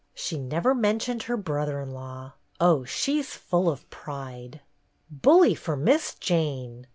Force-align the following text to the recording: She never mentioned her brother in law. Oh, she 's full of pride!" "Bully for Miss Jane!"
She 0.15 0.39
never 0.39 0.73
mentioned 0.73 1.21
her 1.21 1.37
brother 1.37 1.79
in 1.79 1.91
law. 1.91 2.33
Oh, 2.59 2.83
she 2.85 3.21
's 3.21 3.35
full 3.35 3.69
of 3.69 3.87
pride!" 3.91 4.61
"Bully 5.11 5.53
for 5.53 5.75
Miss 5.77 6.15
Jane!" 6.15 6.87